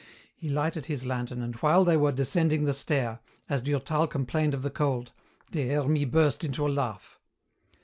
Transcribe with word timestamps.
He 0.35 0.49
lighted 0.49 0.87
his 0.87 1.05
lantern, 1.05 1.43
and 1.43 1.53
while 1.57 1.85
they 1.85 1.95
were 1.95 2.11
descending 2.11 2.63
the 2.65 2.73
stair, 2.73 3.19
as 3.47 3.61
Durtal 3.61 4.07
complained 4.07 4.55
of 4.55 4.63
the 4.63 4.71
cold, 4.71 5.11
Des 5.51 5.67
Hermies 5.75 6.07
burst 6.09 6.43
into 6.43 6.65
a 6.67 6.73
laugh. 6.73 7.19